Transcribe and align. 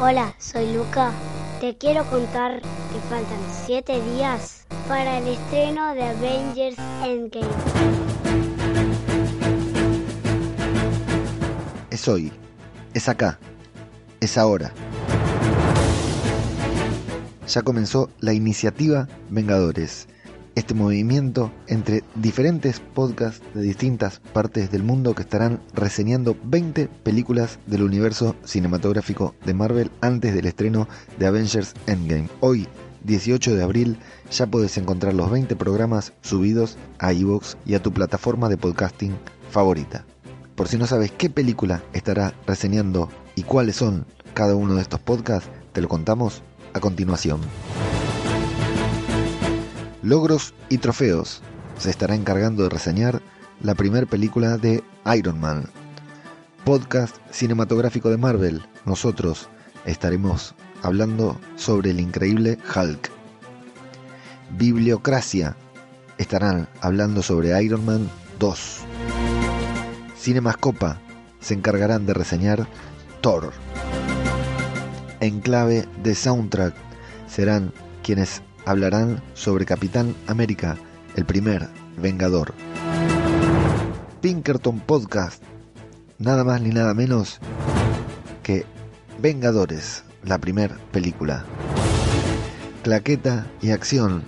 Hola, 0.00 0.34
soy 0.38 0.74
Luca. 0.74 1.12
Te 1.60 1.78
quiero 1.78 2.04
contar 2.10 2.60
que 2.60 2.98
faltan 3.08 3.38
7 3.64 4.02
días 4.14 4.66
para 4.88 5.18
el 5.18 5.28
estreno 5.28 5.94
de 5.94 6.02
Avengers 6.02 6.76
Endgame. 7.04 7.46
Es 11.90 12.08
hoy, 12.08 12.32
es 12.92 13.08
acá, 13.08 13.38
es 14.18 14.36
ahora. 14.36 14.72
Ya 17.46 17.62
comenzó 17.62 18.10
la 18.18 18.32
iniciativa 18.32 19.06
Vengadores 19.30 20.08
este 20.54 20.74
movimiento 20.74 21.50
entre 21.66 22.04
diferentes 22.14 22.80
podcasts 22.80 23.42
de 23.54 23.62
distintas 23.62 24.20
partes 24.32 24.70
del 24.70 24.82
mundo 24.82 25.14
que 25.14 25.22
estarán 25.22 25.60
reseñando 25.72 26.36
20 26.44 26.88
películas 27.02 27.58
del 27.66 27.82
universo 27.82 28.36
cinematográfico 28.44 29.34
de 29.44 29.54
Marvel 29.54 29.90
antes 30.00 30.34
del 30.34 30.46
estreno 30.46 30.88
de 31.18 31.26
Avengers 31.26 31.74
Endgame. 31.86 32.28
Hoy, 32.40 32.68
18 33.04 33.54
de 33.54 33.62
abril, 33.62 33.98
ya 34.30 34.46
puedes 34.46 34.78
encontrar 34.78 35.14
los 35.14 35.30
20 35.30 35.56
programas 35.56 36.12
subidos 36.22 36.76
a 36.98 37.12
iVoox 37.12 37.56
y 37.66 37.74
a 37.74 37.82
tu 37.82 37.92
plataforma 37.92 38.48
de 38.48 38.56
podcasting 38.56 39.14
favorita. 39.50 40.04
Por 40.54 40.68
si 40.68 40.78
no 40.78 40.86
sabes 40.86 41.10
qué 41.10 41.30
película 41.30 41.82
estará 41.92 42.32
reseñando 42.46 43.08
y 43.34 43.42
cuáles 43.42 43.76
son 43.76 44.06
cada 44.34 44.54
uno 44.54 44.74
de 44.74 44.82
estos 44.82 45.00
podcasts, 45.00 45.50
te 45.72 45.80
lo 45.80 45.88
contamos 45.88 46.42
a 46.72 46.80
continuación. 46.80 47.40
Logros 50.04 50.52
y 50.68 50.76
trofeos. 50.76 51.40
Se 51.78 51.88
estará 51.88 52.14
encargando 52.14 52.62
de 52.62 52.68
reseñar 52.68 53.22
la 53.62 53.74
primera 53.74 54.04
película 54.04 54.58
de 54.58 54.84
Iron 55.16 55.40
Man. 55.40 55.70
Podcast 56.62 57.16
cinematográfico 57.30 58.10
de 58.10 58.18
Marvel. 58.18 58.66
Nosotros 58.84 59.48
estaremos 59.86 60.54
hablando 60.82 61.40
sobre 61.56 61.92
el 61.92 62.00
increíble 62.00 62.58
Hulk. 62.76 63.10
Bibliocracia. 64.58 65.56
Estarán 66.18 66.68
hablando 66.82 67.22
sobre 67.22 67.64
Iron 67.64 67.86
Man 67.86 68.10
2. 68.40 68.80
Cinemascopa. 70.18 71.00
Se 71.40 71.54
encargarán 71.54 72.04
de 72.04 72.12
reseñar 72.12 72.68
Thor. 73.22 73.52
En 75.20 75.40
clave 75.40 75.88
de 76.02 76.14
soundtrack 76.14 76.74
serán 77.26 77.72
quienes 78.02 78.42
hablarán 78.64 79.22
sobre 79.34 79.66
Capitán 79.66 80.14
América, 80.26 80.76
el 81.16 81.24
primer 81.24 81.68
Vengador. 81.96 82.54
Pinkerton 84.20 84.80
Podcast, 84.80 85.42
nada 86.18 86.44
más 86.44 86.60
ni 86.60 86.70
nada 86.70 86.94
menos 86.94 87.40
que 88.42 88.64
Vengadores, 89.20 90.04
la 90.22 90.38
primera 90.38 90.76
película. 90.92 91.44
Claqueta 92.82 93.46
y 93.62 93.70
Acción 93.70 94.22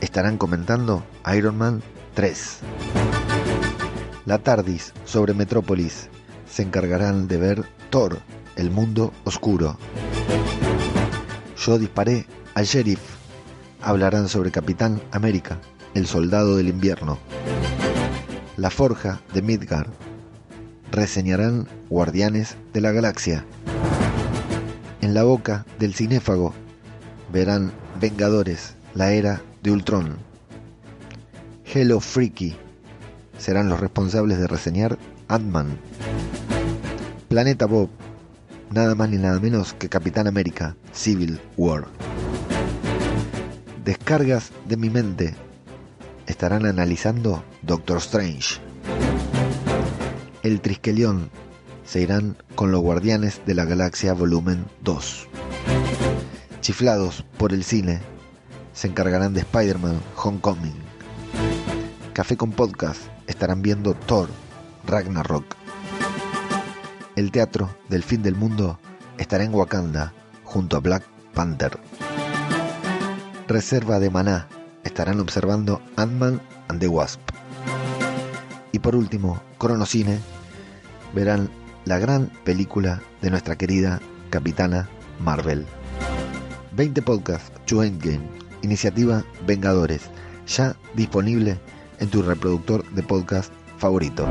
estarán 0.00 0.38
comentando 0.38 1.04
Iron 1.34 1.56
Man 1.56 1.82
3. 2.14 2.58
La 4.26 4.38
Tardis 4.38 4.92
sobre 5.04 5.34
Metrópolis 5.34 6.08
se 6.50 6.62
encargarán 6.62 7.28
de 7.28 7.36
ver 7.36 7.64
Thor, 7.90 8.18
el 8.56 8.70
mundo 8.70 9.12
oscuro. 9.24 9.78
Yo 11.56 11.78
disparé 11.78 12.26
al 12.54 12.64
sheriff 12.64 13.00
hablarán 13.84 14.28
sobre 14.28 14.50
Capitán 14.50 15.00
América, 15.12 15.58
el 15.94 16.06
soldado 16.06 16.56
del 16.56 16.68
invierno. 16.68 17.18
La 18.56 18.70
Forja 18.70 19.20
de 19.34 19.42
Midgard. 19.42 19.88
Reseñarán 20.90 21.68
Guardianes 21.90 22.56
de 22.72 22.80
la 22.80 22.92
Galaxia. 22.92 23.44
En 25.00 25.12
la 25.12 25.24
boca 25.24 25.66
del 25.78 25.94
cinéfago 25.94 26.54
verán 27.32 27.72
Vengadores, 28.00 28.74
la 28.94 29.12
era 29.12 29.42
de 29.62 29.70
Ultron. 29.70 30.16
Hello 31.64 32.00
Freaky 32.00 32.56
serán 33.38 33.68
los 33.68 33.80
responsables 33.80 34.38
de 34.38 34.46
reseñar 34.46 34.98
Ant-Man. 35.28 35.78
Planeta 37.28 37.66
Bob, 37.66 37.90
nada 38.70 38.94
más 38.94 39.10
ni 39.10 39.18
nada 39.18 39.40
menos 39.40 39.74
que 39.74 39.88
Capitán 39.88 40.26
América, 40.26 40.76
Civil 40.92 41.40
War 41.56 41.86
descargas 43.84 44.50
de 44.66 44.76
mi 44.76 44.88
mente 44.88 45.34
estarán 46.26 46.64
analizando 46.64 47.44
Doctor 47.62 47.98
Strange. 47.98 48.60
El 50.42 50.60
Trisquelión 50.60 51.30
se 51.84 52.00
irán 52.00 52.36
con 52.54 52.72
los 52.72 52.80
Guardianes 52.80 53.42
de 53.44 53.54
la 53.54 53.66
Galaxia 53.66 54.14
Volumen 54.14 54.64
2. 54.80 55.28
Chiflados 56.62 57.24
por 57.36 57.52
el 57.52 57.62
cine 57.62 58.00
se 58.72 58.88
encargarán 58.88 59.34
de 59.34 59.40
Spider-Man 59.40 60.00
Homecoming. 60.16 60.76
Café 62.14 62.36
con 62.36 62.52
Podcast 62.52 63.02
estarán 63.26 63.60
viendo 63.60 63.94
Thor 63.94 64.28
Ragnarok. 64.86 65.44
El 67.16 67.30
teatro 67.30 67.76
del 67.90 68.02
fin 68.02 68.22
del 68.22 68.34
mundo 68.34 68.78
estará 69.18 69.44
en 69.44 69.54
Wakanda 69.54 70.14
junto 70.42 70.76
a 70.76 70.80
Black 70.80 71.04
Panther. 71.34 71.78
Reserva 73.46 74.00
de 74.00 74.08
Maná 74.08 74.48
estarán 74.84 75.20
observando 75.20 75.82
Ant-Man 75.96 76.40
and 76.68 76.80
the 76.80 76.88
Wasp. 76.88 77.20
Y 78.72 78.78
por 78.78 78.96
último, 78.96 79.42
Cronocine 79.58 80.18
verán 81.14 81.50
la 81.84 81.98
gran 81.98 82.30
película 82.44 83.02
de 83.20 83.30
nuestra 83.30 83.56
querida 83.56 84.00
Capitana 84.30 84.88
Marvel. 85.20 85.66
20 86.72 87.02
podcasts 87.02 87.52
to 87.66 87.82
Endgame, 87.82 88.26
iniciativa 88.62 89.22
Vengadores, 89.46 90.02
ya 90.46 90.74
disponible 90.94 91.60
en 92.00 92.08
tu 92.08 92.22
reproductor 92.22 92.84
de 92.92 93.02
podcast 93.02 93.52
favorito. 93.76 94.26